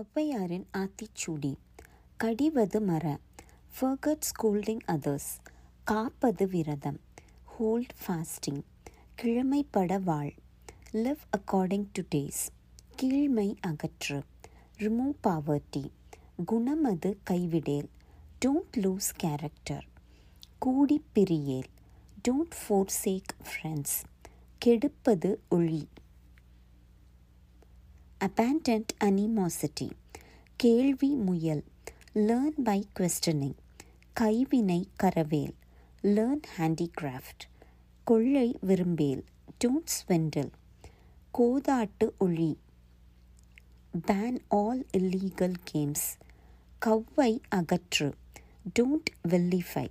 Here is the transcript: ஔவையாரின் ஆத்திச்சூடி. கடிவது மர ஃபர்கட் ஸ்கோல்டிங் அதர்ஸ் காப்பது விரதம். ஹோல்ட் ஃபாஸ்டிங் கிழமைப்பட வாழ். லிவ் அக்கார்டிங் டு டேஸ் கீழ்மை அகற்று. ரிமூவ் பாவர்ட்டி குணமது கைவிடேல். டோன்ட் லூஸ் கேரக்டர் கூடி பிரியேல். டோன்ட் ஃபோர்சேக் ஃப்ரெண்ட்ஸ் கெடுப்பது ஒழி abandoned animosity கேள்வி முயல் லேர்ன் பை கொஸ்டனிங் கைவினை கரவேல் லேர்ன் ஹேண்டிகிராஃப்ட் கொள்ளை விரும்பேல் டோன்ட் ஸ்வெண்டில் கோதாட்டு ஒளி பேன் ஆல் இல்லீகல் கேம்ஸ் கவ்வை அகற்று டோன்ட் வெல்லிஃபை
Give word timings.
ஔவையாரின் 0.00 0.64
ஆத்திச்சூடி. 0.72 1.54
கடிவது 2.16 2.80
மர 2.80 3.18
ஃபர்கட் 3.76 4.24
ஸ்கோல்டிங் 4.30 4.80
அதர்ஸ் 4.86 5.32
காப்பது 5.84 6.48
விரதம். 6.48 7.00
ஹோல்ட் 7.44 7.94
ஃபாஸ்டிங் 8.06 8.62
கிழமைப்பட 9.22 10.02
வாழ். 10.02 10.32
லிவ் 10.92 11.22
அக்கார்டிங் 11.36 11.86
டு 11.92 12.02
டேஸ் 12.14 12.42
கீழ்மை 13.02 13.48
அகற்று. 13.66 14.22
ரிமூவ் 14.78 15.14
பாவர்ட்டி 15.22 15.84
குணமது 16.46 17.18
கைவிடேல். 17.30 17.88
டோன்ட் 18.44 18.76
லூஸ் 18.76 19.12
கேரக்டர் 19.16 19.86
கூடி 20.58 21.04
பிரியேல். 21.14 21.70
டோன்ட் 22.28 22.54
ஃபோர்சேக் 22.62 23.32
ஃப்ரெண்ட்ஸ் 23.44 23.98
கெடுப்பது 24.64 25.36
ஒழி 25.50 25.86
abandoned 28.23 28.91
animosity 29.01 29.89
கேள்வி 30.59 31.09
முயல் 31.25 31.63
லேர்ன் 32.19 32.57
பை 32.63 32.79
கொஸ்டனிங் 32.99 33.57
கைவினை 34.15 34.79
கரவேல் 35.03 35.53
லேர்ன் 36.07 36.43
ஹேண்டிகிராஃப்ட் 36.57 37.43
கொள்ளை 38.07 38.47
விரும்பேல் 38.61 39.21
டோன்ட் 39.63 39.93
ஸ்வெண்டில் 39.97 40.51
கோதாட்டு 41.33 42.07
ஒளி 42.17 42.51
பேன் 44.07 44.39
ஆல் 44.55 44.83
இல்லீகல் 44.91 45.57
கேம்ஸ் 45.71 46.07
கவ்வை 46.81 47.31
அகற்று 47.55 48.09
டோன்ட் 48.79 49.11
வெல்லிஃபை 49.27 49.87